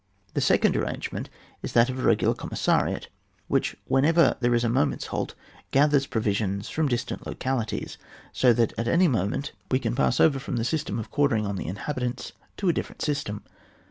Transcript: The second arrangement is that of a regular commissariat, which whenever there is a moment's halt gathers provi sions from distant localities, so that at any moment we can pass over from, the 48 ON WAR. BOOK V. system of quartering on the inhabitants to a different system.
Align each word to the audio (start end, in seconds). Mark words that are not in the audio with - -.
The 0.33 0.41
second 0.41 0.75
arrangement 0.75 1.29
is 1.61 1.73
that 1.73 1.87
of 1.87 1.99
a 1.99 2.01
regular 2.01 2.33
commissariat, 2.33 3.07
which 3.47 3.75
whenever 3.85 4.35
there 4.39 4.55
is 4.55 4.63
a 4.63 4.67
moment's 4.67 5.05
halt 5.13 5.35
gathers 5.69 6.07
provi 6.07 6.33
sions 6.33 6.67
from 6.69 6.87
distant 6.87 7.27
localities, 7.27 7.99
so 8.33 8.51
that 8.51 8.73
at 8.79 8.87
any 8.87 9.07
moment 9.07 9.51
we 9.69 9.77
can 9.77 9.93
pass 9.93 10.19
over 10.19 10.39
from, 10.39 10.55
the 10.55 10.63
48 10.63 10.63
ON 10.63 10.63
WAR. 10.63 10.63
BOOK 10.63 10.65
V. 10.65 10.71
system 10.71 10.99
of 10.99 11.11
quartering 11.11 11.45
on 11.45 11.55
the 11.55 11.67
inhabitants 11.67 12.31
to 12.57 12.67
a 12.67 12.73
different 12.73 13.03
system. 13.03 13.43